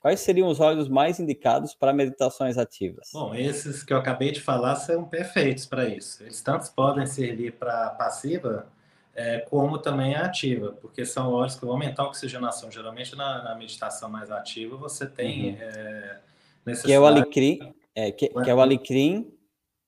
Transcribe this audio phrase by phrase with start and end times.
[0.00, 3.10] quais seriam os óleos mais indicados para meditações ativas?
[3.12, 6.22] Bom, esses que eu acabei de falar são perfeitos para isso.
[6.22, 8.66] Eles tanto podem servir para passiva,
[9.14, 12.70] é, como também ativa, porque são óleos que vão aumentar a oxigenação.
[12.70, 15.56] Geralmente, na, na meditação mais ativa, você tem uhum.
[15.60, 16.18] é,
[16.64, 16.86] necessidade...
[16.86, 19.32] Que é o alecrim, é, que, que é o alecrim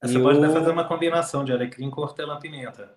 [0.02, 0.44] Você pode o...
[0.44, 2.90] até fazer uma combinação de alecrim com hortelã-pimenta,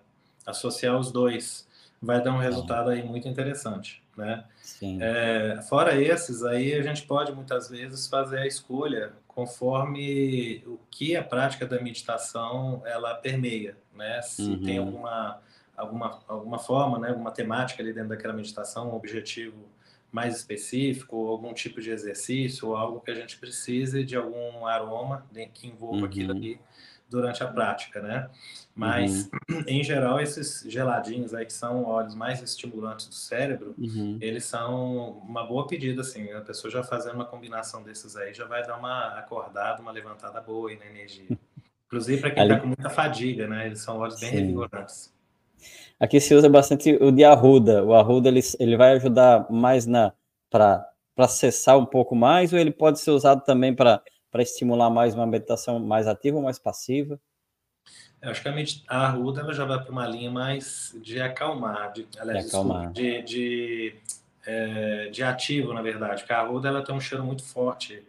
[0.44, 1.66] associar os dois
[2.02, 4.44] vai dar um resultado aí muito interessante, né?
[5.00, 11.16] É, fora esses, aí a gente pode muitas vezes fazer a escolha conforme o que
[11.16, 14.22] a prática da meditação ela permeia, né?
[14.22, 14.62] Se uhum.
[14.62, 15.40] tem alguma
[15.76, 17.08] alguma alguma forma, né?
[17.10, 19.68] Alguma temática ali dentro daquela meditação, um objetivo
[20.12, 24.64] mais específico, ou algum tipo de exercício, ou algo que a gente precise de algum
[24.64, 26.04] aroma que envolva uhum.
[26.04, 26.60] aquilo ali
[27.08, 28.28] durante a prática, né?
[28.74, 29.64] Mas, uhum.
[29.68, 34.18] em geral, esses geladinhos aí, que são óleos mais estimulantes do cérebro, uhum.
[34.20, 36.32] eles são uma boa pedida, assim.
[36.32, 40.40] A pessoa já fazendo uma combinação desses aí já vai dar uma acordada, uma levantada
[40.40, 41.38] boa aí na energia.
[41.86, 43.66] Inclusive para quem está com muita fadiga, né?
[43.66, 44.36] Eles são óleos bem Sim.
[44.36, 45.14] revigorantes.
[46.00, 47.84] Aqui se usa bastante o de arruda.
[47.84, 50.12] O arruda ele, ele vai ajudar mais na
[50.50, 54.02] para acessar um pouco mais, ou ele pode ser usado também para
[54.34, 57.20] para estimular mais uma meditação mais ativa ou mais passiva?
[58.20, 58.52] Eu acho que a,
[58.88, 62.90] a arruda ela já vai para uma linha mais de acalmar, de, aliás, de, acalmar.
[62.90, 63.94] de, de,
[64.44, 66.22] é, de, ativo, na verdade.
[66.22, 68.04] Porque a arruda ela tem um cheiro muito forte.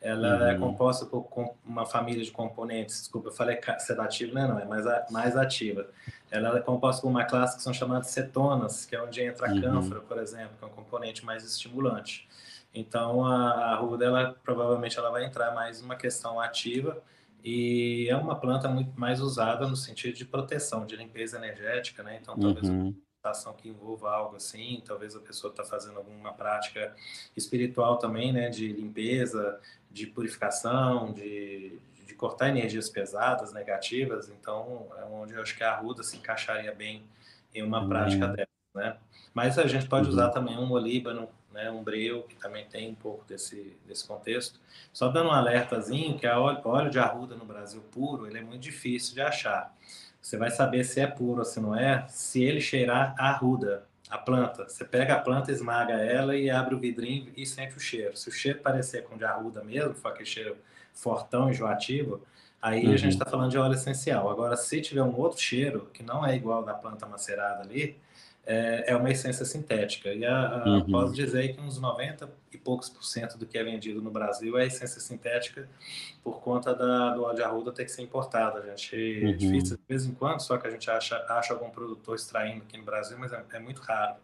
[0.00, 0.46] Ela é uhum.
[0.48, 1.28] é composta por
[1.64, 3.02] uma família de componentes.
[3.02, 4.48] Desculpa, eu falei sedativo, né?
[4.48, 5.86] Não, é mais, mais ativa.
[6.28, 9.52] Ela é composta por uma classe que são chamadas cetonas, que é onde entra a
[9.52, 9.60] uhum.
[9.60, 12.28] cânfora, por exemplo, que é um componente mais estimulante.
[12.74, 17.02] Então a, a ruda ela provavelmente ela vai entrar mais numa questão ativa
[17.42, 22.18] e é uma planta muito mais usada no sentido de proteção, de limpeza energética, né?
[22.20, 22.74] Então talvez uhum.
[22.74, 26.94] uma meditação que envolva algo assim, talvez a pessoa está fazendo alguma prática
[27.36, 28.50] espiritual também, né?
[28.50, 29.60] De limpeza,
[29.90, 34.28] de purificação, de, de cortar energias pesadas, negativas.
[34.28, 37.04] Então é onde eu acho que a ruda se encaixaria bem
[37.54, 37.88] em uma uhum.
[37.88, 38.96] prática dessa, né?
[39.32, 40.12] Mas a gente pode uhum.
[40.12, 44.60] usar também um olíbano né, um breu, que também tem um pouco desse, desse contexto.
[44.92, 48.40] Só dando um alertazinho, que a óleo, óleo de arruda no Brasil puro, ele é
[48.40, 49.74] muito difícil de achar.
[50.22, 53.84] Você vai saber se é puro ou se não é, se ele cheirar a arruda,
[54.08, 54.68] a planta.
[54.68, 58.16] Você pega a planta, esmaga ela e abre o vidrinho e sente o cheiro.
[58.16, 60.56] Se o cheiro parecer com de arruda mesmo, for aquele cheiro
[60.92, 62.22] fortão, enjoativo,
[62.62, 62.94] aí uhum.
[62.94, 64.30] a gente está falando de óleo essencial.
[64.30, 67.98] Agora, se tiver um outro cheiro, que não é igual da planta macerada ali,
[68.48, 70.08] é, é uma essência sintética.
[70.08, 70.90] E a, a, uhum.
[70.90, 74.58] posso dizer que uns 90 e poucos por cento do que é vendido no Brasil
[74.58, 75.68] é essência sintética
[76.24, 78.56] por conta da, do óleo de arruda ter que ser importado.
[78.56, 79.28] A gente é uhum.
[79.28, 82.62] é difícil de vez em quando, só que a gente acha, acha algum produtor extraindo
[82.66, 84.14] aqui no Brasil, mas é, é muito raro.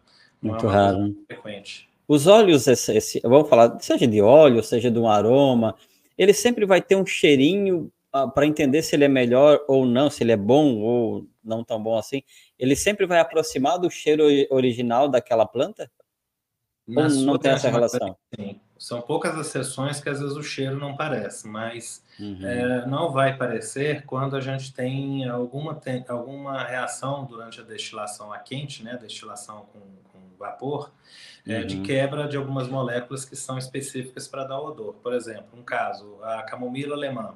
[0.41, 1.15] Muito é raro.
[1.27, 1.87] Frequente.
[2.09, 5.75] Os óleos, esse, esse, vamos falar, seja de óleo, seja de um aroma,
[6.17, 7.93] ele sempre vai ter um cheirinho
[8.35, 11.83] para entender se ele é melhor ou não, se ele é bom ou não tão
[11.83, 12.23] bom assim,
[12.59, 15.91] ele sempre vai aproximar do cheiro original daquela planta?
[16.87, 18.17] Na ou não tem essa relação?
[18.35, 18.61] Sim.
[18.79, 22.39] São poucas as sessões que às vezes o cheiro não parece, mas uhum.
[22.43, 28.33] é, não vai parecer quando a gente tem alguma, tem alguma reação durante a destilação
[28.33, 29.81] a quente, né, destilação com,
[30.13, 30.91] com vapor,
[31.47, 31.83] é, de uhum.
[31.83, 34.95] quebra de algumas moléculas que são específicas para dar odor.
[35.03, 37.35] Por exemplo, um caso, a camomila alemã.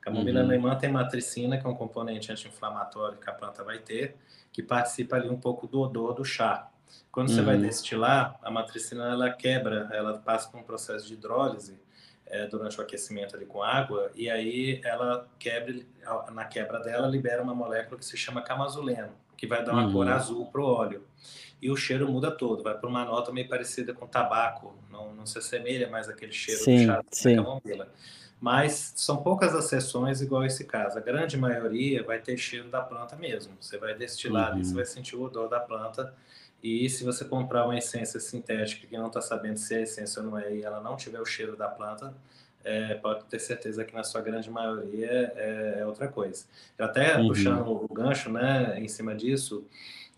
[0.00, 0.46] Camomila uhum.
[0.46, 4.16] alemã tem matricina, que é um componente anti-inflamatório que a planta vai ter,
[4.52, 6.68] que participa ali um pouco do odor do chá.
[7.12, 7.34] Quando uhum.
[7.34, 7.62] você vai uhum.
[7.62, 11.78] destilar, a matricina ela quebra, ela passa por um processo de hidrólise
[12.26, 15.74] é, durante o aquecimento ali com água, e aí ela quebra,
[16.32, 19.92] na quebra dela libera uma molécula que se chama camazuleno, que vai dar uma uhum.
[19.92, 21.02] cor azul para o óleo.
[21.62, 25.24] E o cheiro muda todo, vai para uma nota meio parecida com tabaco, não, não
[25.24, 27.88] se assemelha mais aquele cheiro sim, do chá da camomila.
[28.38, 30.98] Mas são poucas as sessões igual esse caso.
[30.98, 33.54] A grande maioria vai ter cheiro da planta mesmo.
[33.58, 34.54] Você vai destilar uhum.
[34.56, 36.14] ali, você vai sentir o odor da planta.
[36.62, 40.30] E se você comprar uma essência sintética que não está sabendo se é essência ou
[40.30, 42.14] não é, e ela não tiver o cheiro da planta,
[42.64, 46.44] é, pode ter certeza que na sua grande maioria é, é outra coisa.
[46.76, 47.28] Eu até uhum.
[47.28, 49.64] puxando o gancho, né, em cima disso,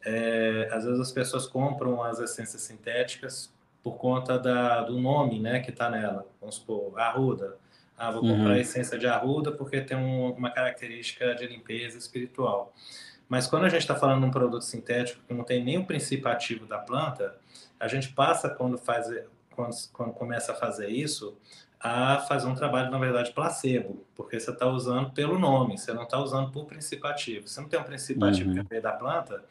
[0.05, 3.53] é, às vezes as pessoas compram as essências sintéticas
[3.83, 6.27] por conta da, do nome, né, que está nela.
[6.41, 7.57] Vamos supor, arruda.
[7.97, 8.53] Ah, vou comprar uhum.
[8.53, 12.73] a essência de arruda porque tem um, uma característica de limpeza espiritual.
[13.29, 15.87] Mas quando a gente está falando de um produto sintético que não tem nem o
[15.87, 17.35] princípio ativo da planta,
[17.79, 19.07] a gente passa, quando, faz,
[19.51, 21.37] quando, quando começa a fazer isso,
[21.83, 26.05] a fazer um trabalho, na verdade, placebo, porque você está usando pelo nome, você não
[26.05, 27.49] está usando por princípio ativo.
[27.49, 28.29] Se não tem um princípio uhum.
[28.29, 29.43] ativo que é da planta,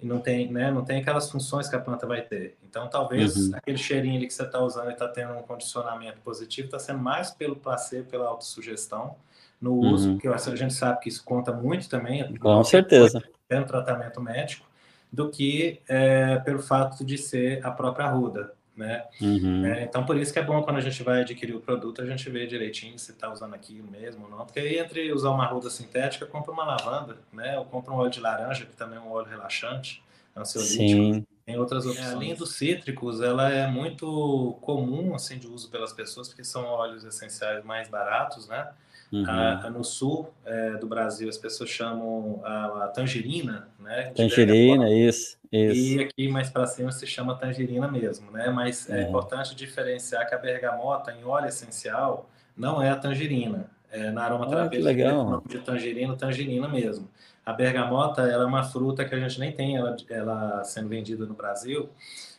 [0.00, 2.56] e não tem, né, não tem aquelas funções que a planta vai ter.
[2.68, 3.52] Então, talvez uhum.
[3.54, 6.98] aquele cheirinho ali que você está usando e está tendo um condicionamento positivo está sendo
[6.98, 9.14] mais pelo placebo, pela autossugestão
[9.60, 10.18] no uso, uhum.
[10.18, 12.36] porque a gente sabe que isso conta muito também.
[12.36, 13.22] Com certeza.
[13.48, 14.66] É um tratamento médico,
[15.10, 19.04] do que é, pelo fato de ser a própria ruda né?
[19.20, 19.64] Uhum.
[19.66, 22.06] É, então, por isso que é bom quando a gente vai adquirir o produto, a
[22.06, 24.44] gente vê direitinho se está usando aquilo mesmo ou não.
[24.44, 27.58] Porque aí, entre usar uma ruda sintética, compra uma lavanda, né?
[27.58, 30.02] Ou compra um óleo de laranja, que também é um óleo relaxante,
[30.36, 30.78] ansiolítico.
[30.78, 31.26] Sim.
[31.46, 32.08] Tem outras opções.
[32.08, 36.64] É, além dos cítricos, ela é muito comum, assim, de uso pelas pessoas, porque são
[36.64, 38.68] óleos essenciais mais baratos, né?
[39.12, 39.24] Uhum.
[39.26, 44.12] A, a, no sul é, do Brasil, as pessoas chamam a, a tangerina, né?
[44.16, 45.98] Tangerina, isso, isso.
[45.98, 48.50] E aqui mais para cima se chama tangerina mesmo, né?
[48.50, 53.70] Mas é, é importante diferenciar que a bergamota em óleo essencial não é a tangerina.
[53.90, 55.42] É, na aromaterapia, ah, legal.
[55.46, 57.08] de tangerina, tangerina mesmo.
[57.44, 61.24] A bergamota ela é uma fruta que a gente nem tem ela, ela sendo vendida
[61.24, 61.88] no Brasil.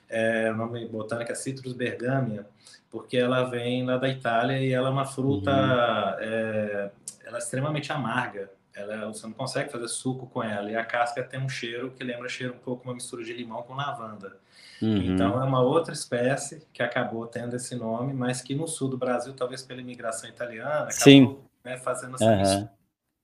[0.10, 2.46] É, o nome botânico é Citrus bergamia
[2.90, 6.20] porque ela vem lá da Itália e ela é uma fruta, uhum.
[6.20, 6.92] é,
[7.26, 8.50] ela é extremamente amarga.
[8.74, 10.70] Ela, você não consegue fazer suco com ela.
[10.70, 13.64] E a casca tem um cheiro que lembra cheiro um pouco uma mistura de limão
[13.64, 14.38] com lavanda.
[14.82, 14.98] Uhum.
[14.98, 18.98] Então é uma outra espécie que acabou tendo esse nome, mas que no sul do
[18.98, 21.38] Brasil, talvez pela imigração italiana, acabou Sim.
[21.64, 22.70] Né, fazendo essa uhum.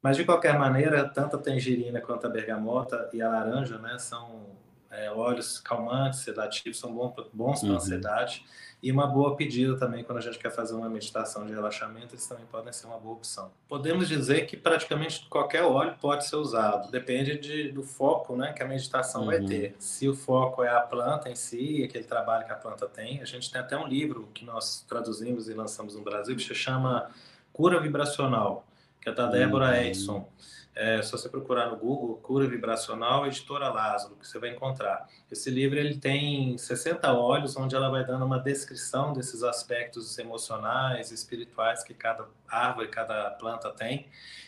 [0.01, 4.47] Mas de qualquer maneira, tanto a tangerina quanto a bergamota e a laranja, né, são
[4.93, 7.75] é, óleos calmantes, sedativos, são bons, bons para uhum.
[7.75, 8.45] ansiedade.
[8.83, 12.27] E uma boa pedida também, quando a gente quer fazer uma meditação de relaxamento, eles
[12.27, 13.49] também podem ser uma boa opção.
[13.65, 18.61] Podemos dizer que praticamente qualquer óleo pode ser usado, depende de, do foco né, que
[18.61, 19.27] a meditação uhum.
[19.27, 19.73] vai ter.
[19.79, 23.25] Se o foco é a planta em si, aquele trabalho que a planta tem, a
[23.25, 27.09] gente tem até um livro que nós traduzimos e lançamos no Brasil, que se chama
[27.53, 28.65] Cura Vibracional,
[29.03, 29.73] que é da Débora uhum.
[29.73, 30.29] Edson.
[30.75, 35.07] É, se você procurar no Google, Cura Vibracional, Editora Lázaro, que você vai encontrar.
[35.31, 41.11] Esse livro ele tem 60 olhos, onde ela vai dando uma descrição desses aspectos emocionais,
[41.11, 44.07] espirituais que cada árvore, cada planta tem,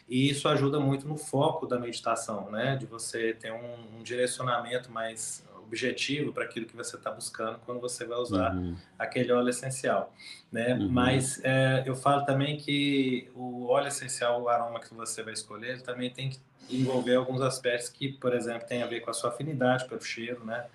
[0.09, 2.75] e isso ajuda muito no foco da meditação, né?
[2.75, 7.79] De você ter um, um direcionamento mais objetivo para aquilo que você está buscando quando
[7.79, 8.75] você vai usar uhum.
[8.97, 10.13] aquele óleo essencial,
[10.51, 10.73] né?
[10.73, 10.89] Uhum.
[10.89, 15.81] Mas é, eu falo também que o óleo essencial, o aroma que você vai escolher,
[15.81, 16.39] também tem que
[16.69, 20.43] envolver alguns aspectos que, por exemplo, tem a ver com a sua afinidade pelo cheiro,
[20.45, 20.65] né?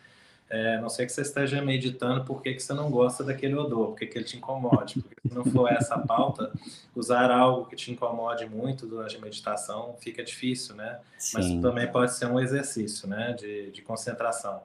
[0.51, 3.91] É, não sei que você esteja meditando por que, que você não gosta daquele odor,
[3.91, 5.01] por que, que ele te incomode.
[5.01, 6.53] Porque se não for essa pauta,
[6.95, 10.99] usar algo que te incomode muito durante a meditação fica difícil, né?
[11.17, 11.39] Sim.
[11.39, 13.33] Mas também pode ser um exercício, né?
[13.39, 14.63] De, de concentração.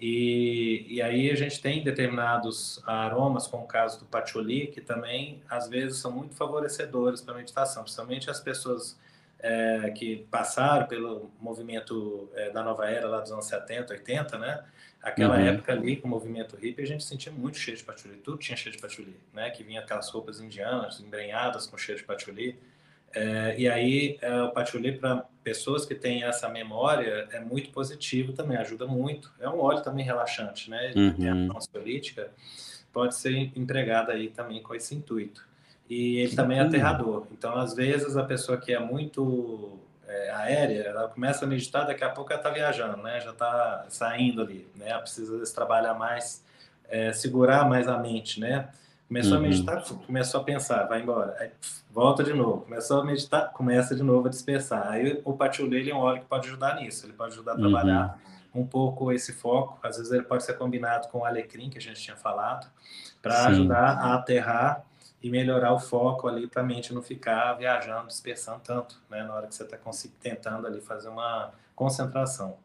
[0.00, 5.42] E, e aí a gente tem determinados aromas, como o caso do patchouli, que também
[5.48, 8.96] às vezes são muito favorecedores para a meditação, principalmente as pessoas
[9.40, 14.64] é, que passaram pelo movimento é, da nova era lá dos anos 70, 80, né?
[15.02, 15.46] Aquela uhum.
[15.46, 18.56] época ali, com o movimento hippie, a gente sentia muito cheiro de patchouli, tudo tinha
[18.56, 19.50] cheiro de patchouli, né?
[19.50, 22.58] Que vinha aquelas roupas indianas, embrenhadas com cheiro de patchouli.
[23.14, 28.32] É, e aí, é, o patchouli, para pessoas que têm essa memória, é muito positivo
[28.32, 29.32] também, ajuda muito.
[29.38, 30.90] É um óleo também relaxante, né?
[30.90, 31.14] Ele uhum.
[31.14, 32.30] tem ação ansiolítica,
[32.92, 35.46] pode ser empregado aí também com esse intuito.
[35.88, 37.26] E ele também é aterrador.
[37.30, 39.78] Então, às vezes, a pessoa que é muito
[40.08, 43.20] é, aérea, ela começa a meditar, daqui a pouco ela está viajando, né?
[43.20, 44.90] Já está saindo ali, né?
[44.90, 46.44] Ela precisa trabalhar mais,
[46.88, 48.68] é, segurar mais a mente, né?
[49.08, 49.38] Começou uhum.
[49.38, 51.36] a meditar, começou a pensar, vai embora.
[51.38, 51.50] Aí,
[51.90, 52.62] volta de novo.
[52.62, 54.88] Começou a meditar, começa de novo a dispersar.
[54.88, 57.06] Aí o patchouli é um óleo que pode ajudar nisso.
[57.06, 57.60] Ele pode ajudar a uhum.
[57.60, 58.18] trabalhar
[58.52, 58.62] uhum.
[58.62, 59.78] um pouco esse foco.
[59.80, 62.66] Às vezes ele pode ser combinado com o alecrim, que a gente tinha falado,
[63.22, 64.84] para ajudar a aterrar
[65.26, 69.24] e melhorar o foco ali para a mente não ficar viajando, dispersando tanto, né?
[69.24, 69.76] Na hora que você está
[70.20, 72.56] tentando ali fazer uma concentração.